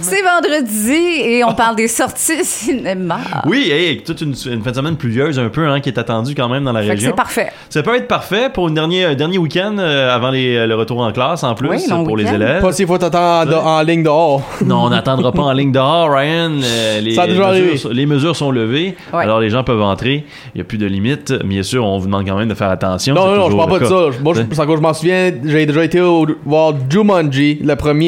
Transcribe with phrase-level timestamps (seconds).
[0.00, 0.92] C'est vendredi
[1.24, 3.18] et on parle des sorties cinéma.
[3.46, 6.34] Oui, hey, toute une, une fin de semaine pluvieuse un peu hein, qui est attendue
[6.34, 7.10] quand même dans la Fait que région.
[7.10, 7.48] c'est parfait.
[7.70, 11.00] Ça peut être parfait pour une dernier, un dernier week-end euh, avant les- le retour
[11.00, 12.60] en classe en plus Oui, pour les élèves.
[12.60, 14.42] Pas s'il faut t'attendre en, en ligne dehors.
[14.64, 16.50] Non, on n'attendra pas en ligne dehors, Ryan.
[16.62, 17.80] Euh, les, Ça a déjà mesures, arrivé.
[17.94, 19.22] les mesures sont levées, Ouais.
[19.24, 20.24] alors les gens peuvent entrer.
[20.54, 21.32] Il n'y a plus de limite.
[21.44, 23.14] Bien sûr, on vous demande quand même de faire attention.
[23.14, 24.18] Non, non, non, je parle pas de ça.
[24.22, 28.01] Moi, je, je m'en souviens, j'ai déjà été au, voir Jumanji, le premier,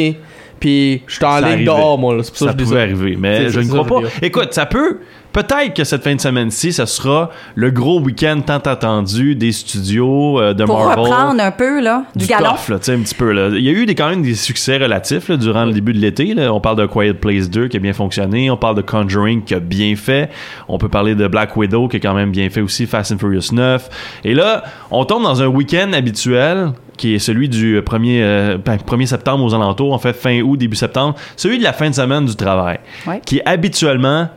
[0.60, 2.16] puis j'étais en Ça ligne dehors, moi.
[2.22, 2.82] C'est pour ça Ça que je dis pouvait ça.
[2.82, 4.26] arriver, mais je ne crois je pas.
[4.26, 4.98] Écoute, ça peut.
[5.34, 10.40] Peut-être que cette fin de semaine-ci, ça sera le gros week-end tant attendu des studios
[10.40, 11.04] euh, de Pour Marvel.
[11.06, 13.32] reprendre un peu là, du, tough, là, sais, un petit peu.
[13.32, 13.48] Là.
[13.48, 15.98] Il y a eu des, quand même des succès relatifs là, durant le début de
[15.98, 16.36] l'été.
[16.48, 18.48] On parle de Quiet Place 2 qui a bien fonctionné.
[18.48, 20.30] On parle de Conjuring qui a bien fait.
[20.68, 22.86] On peut parler de Black Widow qui a quand même bien fait aussi.
[22.86, 23.88] Fast and Furious 9.
[24.22, 28.76] Et là, on tombe dans un week-end habituel qui est celui du 1er, euh, ben,
[28.76, 31.94] 1er septembre aux alentours, en fait fin août, début septembre, celui de la fin de
[31.94, 33.20] semaine du travail, Ouais.
[33.24, 34.28] qui est habituellement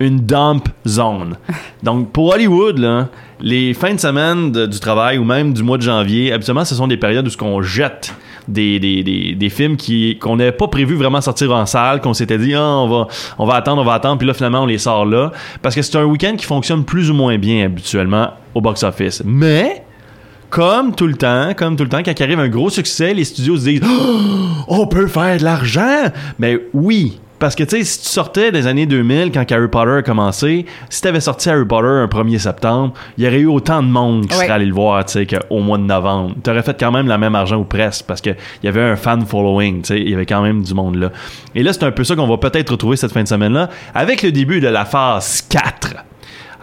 [0.00, 1.36] une dump zone.
[1.82, 3.08] Donc pour Hollywood, là,
[3.40, 6.74] les fins de semaine de- du travail ou même du mois de janvier, habituellement ce
[6.74, 8.12] sont des périodes où ce qu'on jette
[8.48, 12.12] des, des, des, des films qui qu'on n'avait pas prévu vraiment sortir en salle, qu'on
[12.12, 13.06] s'était dit Ah, on va
[13.38, 15.30] on va attendre, on va attendre, puis là finalement on les sort là
[15.62, 19.22] parce que c'est un week-end qui fonctionne plus ou moins bien habituellement au box-office.
[19.24, 19.83] Mais
[20.54, 23.24] comme tout le temps, comme tout le temps, quand il arrive un gros succès, les
[23.24, 24.18] studios se disent Oh,
[24.68, 26.04] on peut faire de l'argent.
[26.38, 27.18] Mais oui.
[27.40, 30.64] Parce que, tu sais, si tu sortais des années 2000, quand Harry Potter a commencé,
[30.88, 33.88] si tu avais sorti Harry Potter un 1er septembre, il y aurait eu autant de
[33.88, 34.44] monde qui Ouais.
[34.44, 36.36] serait allé le voir, tu sais, qu'au mois de novembre.
[36.42, 38.94] Tu aurais fait quand même la même argent ou presque, parce qu'il y avait un
[38.96, 41.10] fan following, tu sais, il y avait quand même du monde là.
[41.56, 44.22] Et là, c'est un peu ça qu'on va peut-être retrouver cette fin de semaine-là, avec
[44.22, 45.96] le début de la phase 4.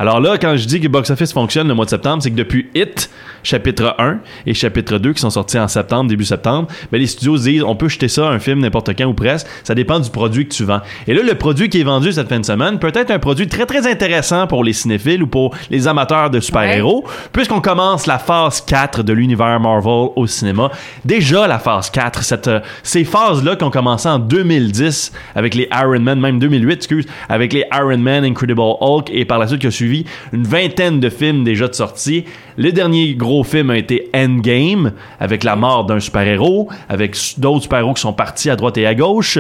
[0.02, 2.36] Alors là, quand je dis que le box-office fonctionne le mois de septembre, c'est que
[2.36, 3.08] depuis Hit,
[3.44, 7.38] chapitre 1 et chapitre 2 qui sont sortis en septembre, début septembre, ben les studios
[7.38, 10.10] se disent on peut jeter ça un film n'importe quand ou presque, ça dépend du
[10.10, 10.82] produit que tu vends.
[11.06, 13.48] Et là, le produit qui est vendu cette fin de semaine peut être un produit
[13.48, 18.18] très très intéressant pour les cinéphiles ou pour les amateurs de super-héros, puisqu'on commence la
[18.18, 20.72] phase 4 de l'univers Marvel au cinéma.
[21.06, 25.70] Déjà la phase 4, cette, euh, ces phases-là qui ont commencé en 2010 avec les
[25.72, 29.62] Iron Man, même 2008, excuse, avec les Iron Man, Incredible Hulk et par la suite
[29.62, 29.91] qui a suivi
[30.34, 32.26] une vingtaine de films déjà de sortie.
[32.58, 37.94] Le dernier gros film a été Endgame avec la mort d'un super-héros, avec d'autres super-héros
[37.94, 39.40] qui sont partis à droite et à gauche.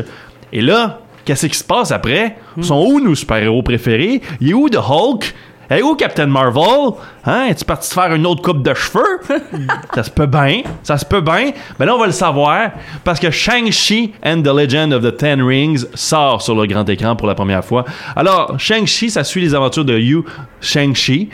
[0.54, 2.38] Et là, qu'est-ce qui se passe après?
[2.62, 4.22] Sont où nos super-héros préférés?
[4.40, 5.34] Il où The Hulk?
[5.74, 6.98] Hey, où Captain Marvel?
[7.24, 7.46] Hein?
[7.46, 9.22] Es-tu parti te faire une autre coupe de cheveux?
[9.96, 10.64] ça se peut bien.
[10.84, 11.52] Ça se peut bien.
[11.80, 12.72] Mais là, on va le savoir
[13.06, 17.16] parce que Shang-Chi and the Legend of the Ten Rings sort sur le grand écran
[17.16, 17.86] pour la première fois.
[18.18, 20.24] Alors, Shang-Chi, ça suit les aventures de Yu
[20.60, 21.30] Shang-Chi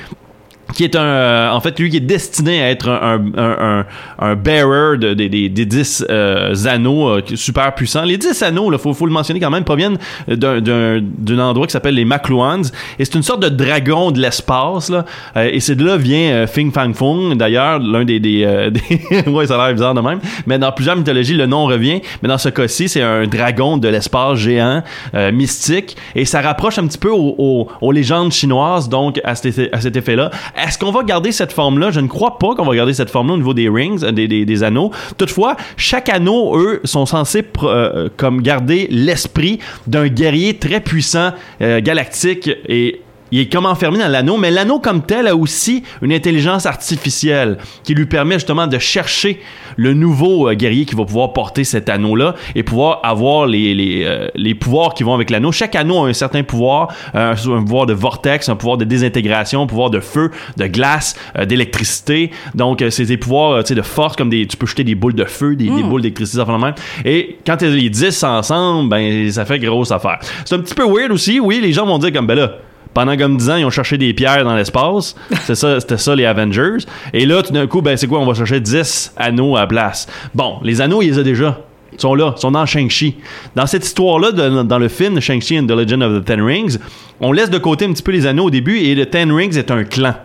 [0.73, 3.85] qui est un euh, en fait lui qui est destiné à être un, un, un,
[4.19, 8.71] un- bearer de, des- des des 10 euh, anneaux euh, super puissants les 10 anneaux
[8.71, 12.05] il faut, faut le mentionner quand même proviennent d'un d'un d'un endroit qui s'appelle les
[12.05, 12.63] Makluans
[12.99, 15.05] et c'est une sorte de dragon de l'espace là.
[15.37, 17.35] Euh, et c'est de là vient euh, Fing Fang Fung.
[17.35, 18.69] D'ailleurs l'un des des, euh,
[19.25, 20.19] des- ouais ça a l'air bizarre de même.
[20.45, 22.01] Mais dans plusieurs mythologies le nom revient.
[22.21, 24.83] Mais dans ce cas-ci c'est un dragon de l'espace géant
[25.31, 25.95] mystique.
[26.15, 29.81] Et ça rapproche un petit peu aux, aux- aux légendes chinoises donc à cet à
[29.81, 30.29] cet effet là
[30.65, 31.91] est-ce qu'on va garder cette forme-là?
[31.91, 34.27] Je ne crois pas qu'on va garder cette forme-là au niveau des rings, euh, des,
[34.27, 34.91] des- anneaux.
[35.17, 41.31] Toutefois, chaque anneau, eux, sont censés euh, comme garder l'esprit d'un guerrier très puissant,
[41.61, 43.01] euh, galactique et
[43.31, 47.57] il est comme enfermé dans l'anneau, mais l'anneau comme tel a aussi une intelligence artificielle
[47.83, 49.39] qui lui permet justement de chercher
[49.75, 54.03] le nouveau euh, guerrier qui va pouvoir porter cet anneau-là et pouvoir avoir les, les,
[54.05, 55.51] euh, les pouvoirs qui vont avec l'anneau.
[55.51, 59.63] Chaque anneau a un certain pouvoir, euh, un pouvoir de vortex, un pouvoir de désintégration,
[59.63, 62.31] un pouvoir de feu, de glace, euh, d'électricité.
[62.55, 65.15] Donc, c'est des pouvoirs tu sais, de force, comme des, tu peux jeter des boules
[65.15, 66.73] de feu, des, des boules d'électricité, ça même.
[67.05, 70.19] Et quand les 10 ensemble, ben, ça fait grosse affaire.
[70.45, 71.39] C'est un petit peu weird aussi.
[71.39, 72.51] Oui, les gens vont dire comme, ben là,
[72.97, 75.15] pendant comme 10 ans, ils ont cherché des pierres dans l'espace.
[75.43, 76.77] C'est ça, c'était ça les Avengers.
[77.13, 78.19] Et là, tout d'un coup, ben c'est quoi?
[78.19, 80.07] On va chercher 10 anneaux à la place.
[80.33, 81.61] Bon, les anneaux, ils les ont déjà.
[81.93, 83.17] Ils sont là, ils sont dans Shang-Chi.
[83.55, 86.79] Dans cette histoire-là, dans le film Shang-Chi and the Legend of the Ten Rings,
[87.21, 89.55] on laisse de côté un petit peu les anneaux au début et le Ten Rings
[89.55, 90.15] est un clan.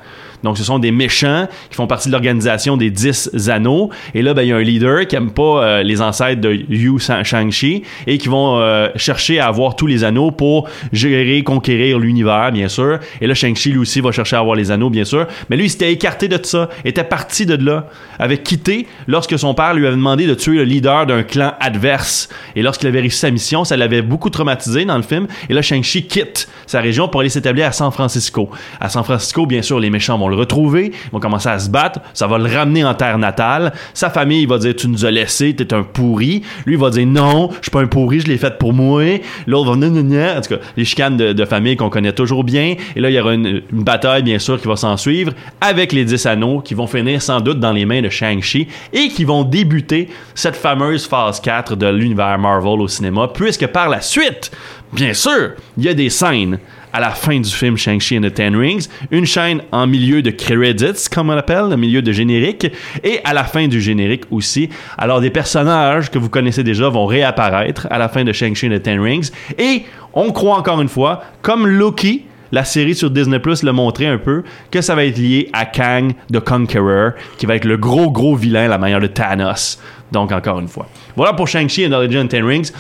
[0.43, 3.91] Donc, ce sont des méchants qui font partie de l'organisation des 10 anneaux.
[4.15, 6.53] Et là, ben, il y a un leader qui aime pas euh, les ancêtres de
[6.53, 11.99] Yu Shang-Chi et qui vont euh, chercher à avoir tous les anneaux pour gérer, conquérir
[11.99, 12.99] l'univers, bien sûr.
[13.21, 15.27] Et là, Shang-Chi, lui aussi, va chercher à avoir les anneaux, bien sûr.
[15.49, 19.55] Mais lui, il s'était écarté de ça, était parti de là, avait quitté lorsque son
[19.55, 22.29] père lui avait demandé de tuer le leader d'un clan adverse.
[22.57, 25.27] Et lorsqu'il avait réussi sa mission, ça l'avait beaucoup traumatisé dans le film.
[25.49, 28.51] Et là, Shang-Chi quitte sa région pour aller s'établir à San Francisco.
[28.81, 32.01] À San Francisco, bien sûr, les méchants vont retrouver, ils vont commencer à se battre,
[32.15, 33.73] ça va le ramener en terre natale.
[33.95, 36.43] Sa famille va dire tu nous as laissé, t'es un pourri.
[36.67, 39.03] Lui il va dire non, je suis pas un pourri, je l'ai fait pour moi.
[39.47, 39.93] L'autre va non.
[39.93, 42.77] En tout cas, les chicanes de, famille qu'on connaît toujours bien.
[42.97, 45.93] Et là, il y aura une, une bataille, bien sûr, qui va s'en suivre avec
[45.93, 49.25] les 10 anneaux qui vont finir sans doute dans les mains de Shang-Chi et qui
[49.25, 54.51] vont débuter cette fameuse phase 4 de l'univers Marvel au cinéma, puisque par la suite,
[54.93, 56.59] bien sûr, il y a des scènes
[56.93, 60.31] à la fin du film Shang-Chi and the Ten Rings, une chaîne en milieu de
[60.31, 62.67] credits, comme on l'appelle, le milieu de générique,
[63.03, 64.69] et à la fin du générique aussi.
[64.99, 68.79] Alors des personnages que vous connaissez déjà vont réapparaître à la fin de Shang-Chi and
[68.79, 73.39] the Ten Rings, et on croit encore une fois, comme Loki, la série sur Disney
[73.39, 77.47] Plus l'a montré un peu, que ça va être lié à Kang the Conqueror, qui
[77.47, 79.79] va être le gros gros vilain, la manière de Thanos.
[80.13, 80.87] Donc encore une fois.
[81.17, 82.71] Voilà pour Shang-Chi and the Legend of Ten Rings.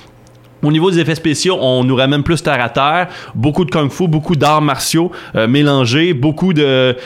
[0.62, 4.06] Au niveau des effets spéciaux, on nous ramène plus terre à terre, beaucoup de kung-fu,
[4.06, 6.96] beaucoup d'arts martiaux euh, mélangés, beaucoup de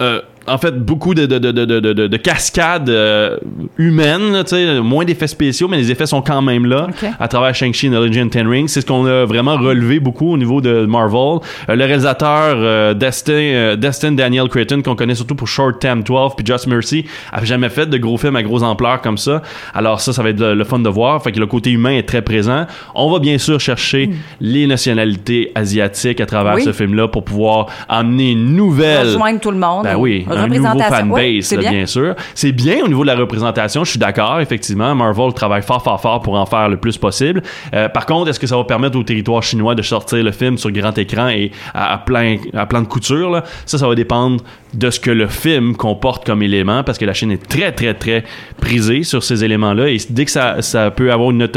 [0.00, 3.36] euh, en fait, beaucoup de, de, de, de, de, de- de cascades euh,
[3.78, 6.88] humaines, là, tu sais, moins d'effets spéciaux, mais les effets sont quand même là
[7.18, 8.68] à travers Shang-Chi and the Legend Ten Rings.
[8.68, 11.38] C'est ce qu'on a vraiment relevé beaucoup au niveau de Marvel.
[11.68, 16.02] Euh, le réalisateur euh, Destin, euh, Destin Daniel Creighton, qu'on connaît surtout pour Short Time
[16.02, 19.42] 12 puis Just Mercy, a jamais fait de gros films à grosse ampleur comme ça.
[19.74, 21.22] Alors ça, ça va être le, le fun de voir.
[21.22, 22.66] Fait que le côté humain est très présent.
[22.94, 26.56] On va bien sûr chercher les nationalités asiatiques à travers Hmm.
[26.58, 26.64] Oui.
[26.64, 29.06] ce film-là pour pouvoir amener une nouvelle...
[29.06, 29.84] Rejoindre tout le monde.
[29.84, 30.78] Ben oui, un nouveau.
[30.78, 31.70] Ouais, fanbase, bien.
[31.70, 31.86] bien.
[31.86, 32.14] sûr.
[32.34, 34.94] C'est bien au niveau de la représentation, je suis d'accord, effectivement.
[34.94, 37.42] Marvel travaille fort, fort, fort pour en faire le plus possible.
[37.74, 40.58] Euh, par contre, est-ce que ça va permettre au territoire chinois de sortir le film
[40.58, 43.30] sur grand écran et à, à plein, à plein de couture?
[43.30, 43.44] Là?
[43.66, 44.42] Ça, ça va dépendre
[44.72, 47.94] de ce que le film comporte comme élément, parce que la Chine est très, très,
[47.94, 48.24] très
[48.60, 49.88] prisée sur ces éléments-là.
[49.88, 51.48] Et dès que ça, ça peut avoir une,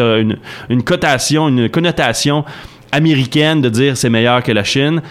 [0.70, 2.46] une cotation, une connotation
[2.92, 5.02] américaine de dire c'est meilleur que la Chine,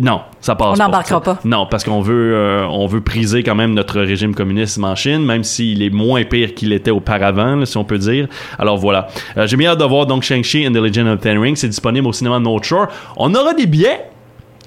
[0.00, 0.84] non, ça passe On pas.
[0.84, 1.38] n'embarquera pas.
[1.44, 5.24] Non, parce qu'on veut, euh, on veut priser quand même notre régime communiste en Chine,
[5.24, 8.26] même s'il est moins pire qu'il était auparavant, là, si on peut dire.
[8.58, 9.08] Alors voilà.
[9.36, 11.56] Euh, J'ai bien hâte de voir donc Shang-Chi and the Legend of the Ten Rings.
[11.56, 12.86] C'est disponible au cinéma de North Shore.
[13.16, 14.00] On aura des billets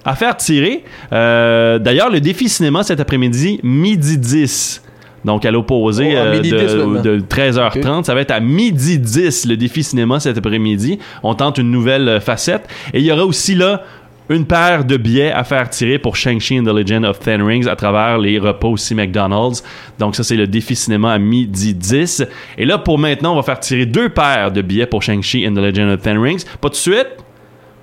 [0.06, 0.84] à faire tirer.
[1.14, 4.82] Euh, D'ailleurs, le défi cinéma cet après-midi, midi 10.
[5.26, 7.02] Donc à l'opposé Oh, euh, midi 10 de, maintenant.
[7.02, 11.00] de 13h30, ça va être à midi 10 le défi cinéma cet après-midi.
[11.24, 12.68] On tente une nouvelle facette.
[12.94, 13.84] Et il y aura aussi là
[14.30, 17.68] une paire de billets à faire tirer pour Shang-Chi and the Legend of Ten Rings
[17.68, 19.64] à travers les repas aussi McDonald's.
[20.00, 22.24] Donc ça, c'est le défi cinéma à midi 10.
[22.58, 25.54] Et là, pour maintenant, on va faire tirer deux paires de billets pour Shang-Chi and
[25.54, 26.44] the Legend of Ten Rings.
[26.62, 27.08] Pas tout de suite,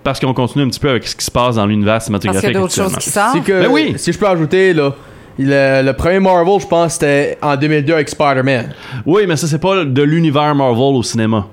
[0.02, 2.19] parce qu'on continue un petit peu avec ce qui se passe dans l'univers Parce qu'il
[2.20, 3.44] cinématographique y a d'autres choses qui sortent.
[3.44, 3.94] Que, Ben oui.
[3.96, 4.94] si je peux ajouter, là,
[5.38, 8.72] le, le premier Marvel, je pense, c'était en 2002 avec Spider-Man.
[9.04, 11.46] Oui, mais ça, c'est pas de l'univers Marvel au cinéma.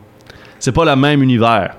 [0.60, 1.76] C'est pas le même univers.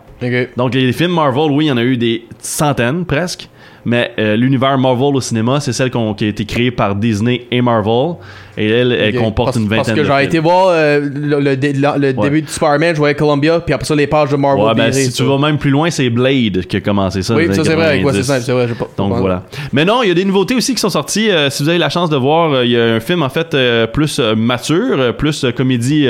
[0.57, 3.49] Donc, les films Marvel, oui, il y en a eu des centaines presque.
[3.85, 7.63] Mais euh, l'univers Marvel au cinéma, c'est celle qui a été créée par Disney et
[7.63, 8.17] Marvel.
[8.59, 11.73] Et elle, comporte parce, une vingtaine Parce que j'ai été voir euh, le, le dé-
[11.75, 12.25] la- le Ouais.
[12.25, 14.93] début de Spider-Man, je voyais Columbia, puis après ça, les pages de Marvel Ouais, ben,
[14.93, 17.37] si tu vas même plus loin, c'est Blade qui a commencé ça.
[17.37, 18.45] Oui, ça c'est vrai, ouais, 90.
[18.45, 18.67] c'est vrai.
[18.67, 19.45] pas- Donc pas- voilà.
[19.73, 21.31] Mais non, il y a des nouveautés aussi qui sont sorties.
[21.31, 23.57] Euh, si vous avez la chance de voir, il y a un film en fait
[23.93, 26.09] plus mature, plus comédie.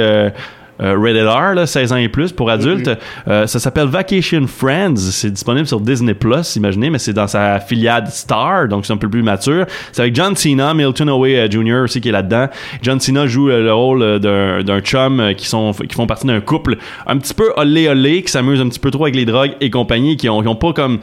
[0.80, 2.90] Euh, rated R, là, 16 ans et plus pour adultes.
[3.26, 4.96] Euh, ça s'appelle Vacation Friends.
[4.96, 8.96] C'est disponible sur Disney Plus, imaginez, mais c'est dans sa filiale Star, donc c'est un
[8.96, 9.66] peu plus mature.
[9.92, 11.84] C'est avec John Cena, Milton Away euh, Jr.
[11.84, 12.46] aussi qui est là-dedans.
[12.82, 16.40] John Cena joue euh, le rôle d'un, d'un chum qui sont qui font partie d'un
[16.40, 16.76] couple
[17.06, 19.70] un petit peu olé olé qui s'amuse un petit peu trop avec les drogues et
[19.70, 20.98] compagnie, qui ont, qui ont pas comme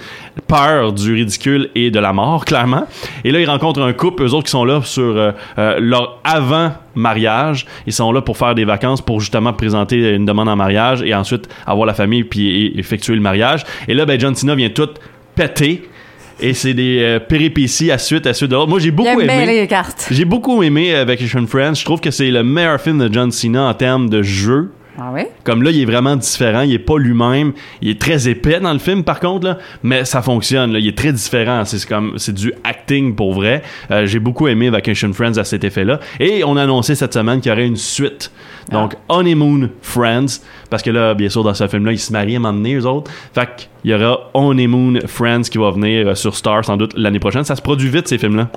[0.47, 2.85] peur du ridicule et de la mort clairement.
[3.23, 6.71] Et là ils rencontrent un couple, eux autres qui sont là sur euh, leur avant
[6.95, 7.65] mariage.
[7.87, 11.13] Ils sont là pour faire des vacances pour justement présenter une demande en mariage et
[11.13, 13.63] ensuite avoir la famille puis et- effectuer le mariage.
[13.87, 14.89] Et là, ben, John Cena vient tout
[15.35, 15.87] péter.
[16.41, 18.67] Et c'est des euh, péripéties à suite, à suite de l'autre.
[18.69, 19.45] Moi, j'ai beaucoup aimé.
[19.45, 20.07] les cartes.
[20.11, 21.75] J'ai beaucoup aimé euh, Vacation Friends.
[21.75, 24.69] Je trouve que c'est le meilleur film de John Cena en termes de jeu.
[24.97, 25.23] Ah oui?
[25.43, 26.61] Comme là, il est vraiment différent.
[26.61, 27.53] Il est pas lui-même.
[27.81, 29.57] Il est très épais dans le film, par contre, là.
[29.83, 30.79] Mais ça fonctionne, là.
[30.79, 31.65] Il est très différent.
[31.65, 33.61] C'est comme, c'est du acting pour vrai.
[33.91, 35.99] Euh, j'ai beaucoup aimé Vacation Friends à cet effet-là.
[36.19, 38.31] Et on a annoncé cette semaine qu'il y aurait une suite.
[38.71, 40.41] Donc, Honeymoon Friends.
[40.69, 42.75] Parce que là, bien sûr, dans ce film-là, ils se marient à un moment donné,
[42.75, 43.11] eux autres.
[43.33, 47.19] Fait qu'il y aura Honeymoon Friends qui va venir euh, sur Star, sans doute, l'année
[47.19, 47.43] prochaine.
[47.43, 48.49] Ça se produit vite, ces films-là.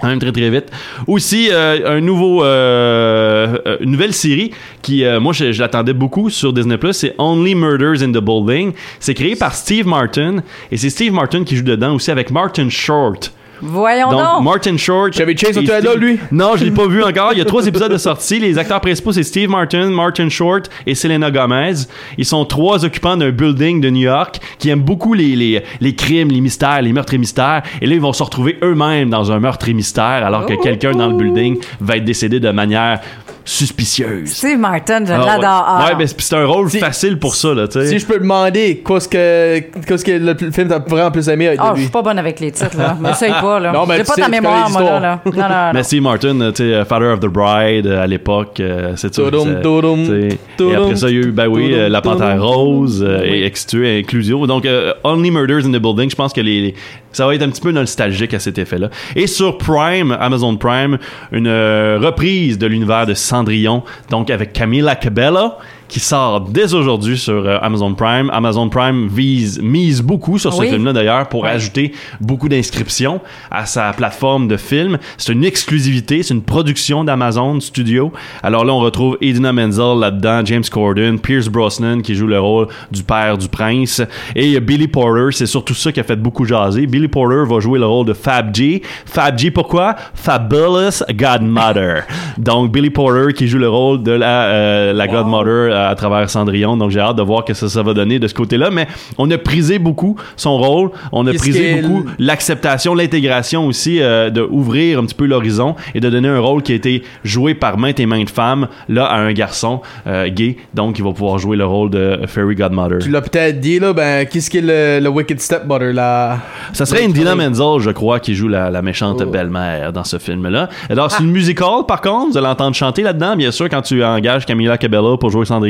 [0.00, 0.70] Très très vite.
[1.06, 4.50] Aussi euh, un nouveau euh, euh, une nouvelle série
[4.82, 8.72] qui moi je, je l'attendais beaucoup sur Disney Plus, c'est Only Murders in the Building.
[8.98, 12.68] C'est créé par Steve Martin et c'est Steve Martin qui joue dedans aussi avec Martin
[12.68, 14.20] Short Voyons donc.
[14.20, 15.12] Donc, Martin Short.
[15.12, 16.18] Chevy Chase, Steve- lui?
[16.32, 17.32] Non, je l'ai pas vu encore.
[17.32, 18.38] Il y a trois épisodes de sortie.
[18.38, 21.74] Les acteurs principaux, c'est Steve Martin, Martin Short et Selena Gomez.
[22.18, 25.94] Ils sont trois occupants d'un building de New York qui aiment beaucoup les, les, les
[25.94, 27.62] crimes, les mystères, les meurtres et mystères.
[27.80, 30.62] Et là, ils vont se retrouver eux-mêmes dans un meurtre et mystère alors que Oh.
[30.62, 33.00] quelqu'un dans le building va être décédé de manière
[33.44, 34.30] suspicieuse.
[34.30, 35.26] Steve Martin, je Ah, ouais.
[35.26, 35.64] l'adore.
[35.66, 35.86] Ah.
[35.88, 37.86] Ouais, ben, c'est un rôle Si- facile pour ça, là, tu sais.
[37.86, 41.70] Si je peux demander, qu'est-ce que, qu'est-ce que le film t'a vraiment plus aimé Ah,
[41.70, 41.82] je lui?
[41.82, 42.96] suis pas bonne avec les titres, là.
[43.00, 43.72] M'essaye pas, là.
[43.72, 45.00] Non, mais J'ai pas sais, ta mémoire, moi, là.
[45.00, 45.20] là.
[45.24, 45.70] Non, non, non.
[45.74, 48.60] Mais Steve Martin, euh, tu sais, euh, Father of the Bride euh, à l'époque,
[48.96, 49.22] c'est sais.
[49.22, 53.28] Et après ça, il y a eu, ben oui, La Panthère Rose euh, Oui.
[53.38, 54.46] et Extu et Inclusio.
[54.46, 56.74] Donc, euh, Only Murders in the Building, je pense que les, les-
[57.12, 58.88] ça va être un petit peu nostalgique à cet effet-là.
[59.16, 60.98] Et sur Prime, Amazon Prime,
[61.32, 65.52] une euh, reprise de l'univers de Cendrillon, donc avec Camila Cabello
[65.90, 68.30] qui sort dès aujourd'hui sur euh, Amazon Prime.
[68.32, 70.68] Amazon Prime vise, mise beaucoup sur ce Oui.
[70.70, 71.50] film-là d'ailleurs pour Ouais.
[71.50, 73.20] ajouter beaucoup d'inscriptions
[73.50, 74.98] à sa plateforme de films.
[75.18, 78.12] C'est une exclusivité, c'est une production d'Amazon Studio.
[78.42, 82.68] Alors là, on retrouve Edina Menzel là-dedans, James Corden, Pierce Brosnan qui joue le rôle
[82.92, 84.00] du père du prince
[84.36, 86.86] et Billy Porter, c'est surtout ça qui a fait beaucoup jaser.
[86.86, 88.80] Billy Porter va jouer le rôle de Fab G.
[89.06, 89.96] Fab G pourquoi?
[90.14, 92.04] Fabulous Godmother.
[92.38, 96.28] Donc Billy Porter qui joue le rôle de la euh, la Godmother à, à travers
[96.30, 96.76] Cendrillon.
[96.76, 98.86] Donc j'ai hâte de voir que ça ça va donner de ce côté-là, mais
[99.18, 104.42] on a prisé beaucoup son rôle, on a prisé beaucoup l'acceptation, l'intégration aussi, euh, de
[104.42, 107.78] ouvrir un petit peu l'horizon et de donner un rôle qui a été joué par
[107.78, 110.56] maintes et maintes femmes, là, à un garçon euh, gay.
[110.74, 112.98] Donc, il va pouvoir jouer le rôle de Fairy Godmother.
[112.98, 116.38] Tu l'as peut-être dit, là, ben, qu'est-ce qu'est le, le Wicked Stepmother, là?
[116.72, 117.34] Ça serait Indina.
[117.34, 119.30] Menzel, je crois, qui joue la, la méchante Oh.
[119.30, 120.68] belle-mère dans ce film-là.
[120.88, 122.32] Alors, c'est une musical, par contre.
[122.32, 123.36] Vous allez entendre chanter là-dedans.
[123.36, 125.69] Bien sûr, quand tu engages Camila Cabello pour jouer Cendrillon,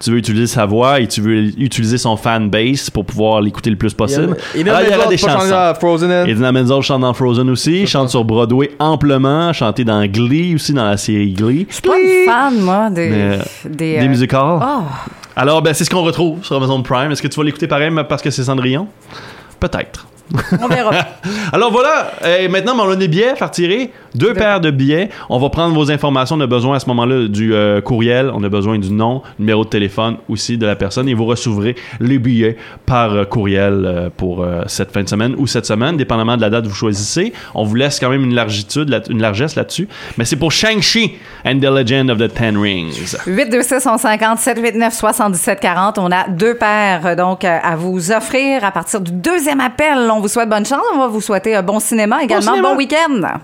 [0.00, 3.70] tu veux utiliser sa voix et tu veux utiliser son fan base pour pouvoir l'écouter
[3.70, 4.36] le plus possible.
[4.54, 5.74] Il y a, il y aura des chansons.
[6.26, 10.84] Edina Menzel chante dans Frozen aussi, chante sur Broadway amplement, chanté dans Glee aussi, dans
[10.86, 11.66] la série Glee.
[11.68, 13.10] Je suis pas une fan, moi, des.
[13.10, 14.60] Mais, des, Des euh, musicals.
[14.62, 14.82] Oh,
[15.36, 17.10] Alors, ben, c'est ce qu'on retrouve sur Amazon Prime.
[17.10, 18.86] Est-ce que tu vas l'écouter pareil parce que c'est Cendrillon?
[19.60, 20.06] Peut-être.
[20.60, 20.92] On verra.
[21.52, 23.90] Alors voilà, et maintenant, on a des billets à faire tirer.
[24.14, 25.10] Deux paires de billets.
[25.28, 26.36] On va prendre vos informations.
[26.36, 28.30] On a besoin à ce moment-là du euh, courriel.
[28.34, 31.08] On a besoin du nom, numéro de téléphone aussi de la personne.
[31.08, 32.56] Et vous recevrez les billets
[32.86, 36.50] par euh, courriel euh, pour cette fin de semaine ou cette semaine, dépendamment de la
[36.50, 37.32] date que vous choisissez.
[37.54, 39.88] On vous laisse quand même une largitude, une largesse là-dessus.
[40.16, 41.12] Mais c'est pour Shang-Chi
[41.44, 43.16] and the Legend of the Ten Rings.
[43.26, 45.98] 826 150 789 77 40.
[45.98, 50.10] On a deux paires donc à vous offrir à partir du deuxième appel.
[50.10, 50.82] On vous souhaite bonne chance.
[50.94, 52.52] On va vous souhaiter un bon cinéma également.
[52.52, 52.70] cinéma.
[52.70, 53.38] Bon week-end.